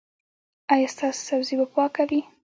ایا 0.73 0.87
ستاسو 0.95 1.21
سبزي 1.29 1.55
به 1.59 1.65
پاکه 1.73 2.03
وي؟ 2.09 2.21